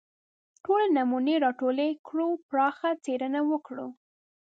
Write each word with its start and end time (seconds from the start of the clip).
ټولې 0.63 0.87
نمونې 0.97 1.35
راټولې 1.45 1.89
کړو 2.07 2.29
پراخه 2.47 2.89
څېړنه 3.03 3.39
وکړو 3.51 3.87